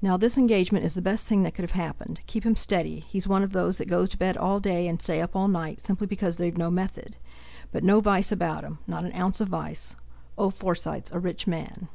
Now 0.00 0.16
this 0.16 0.38
engagement 0.38 0.84
is 0.84 0.94
the 0.94 1.02
best 1.02 1.26
thing 1.26 1.42
that 1.42 1.52
could 1.52 1.64
have 1.64 1.72
happened—keep 1.72 2.46
him 2.46 2.54
steady; 2.54 3.00
he's 3.00 3.26
one 3.26 3.42
of 3.42 3.50
those 3.52 3.78
that 3.78 3.88
go 3.88 4.06
to 4.06 4.16
bed 4.16 4.36
all 4.36 4.60
day 4.60 4.86
and 4.86 5.02
stay 5.02 5.20
up 5.20 5.34
all 5.34 5.48
night, 5.48 5.80
simply 5.80 6.06
because 6.06 6.36
they've 6.36 6.56
no 6.56 6.70
method; 6.70 7.16
but 7.72 7.82
no 7.82 7.98
vice 8.00 8.30
about 8.30 8.62
him—not 8.62 9.04
an 9.04 9.12
ounce 9.16 9.40
of 9.40 9.48
vice. 9.48 9.96
Old 10.38 10.54
Forsyte's 10.54 11.10
a 11.10 11.18
rich 11.18 11.48
man!" 11.48 11.88